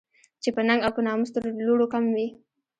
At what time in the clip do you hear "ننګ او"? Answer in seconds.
0.67-0.91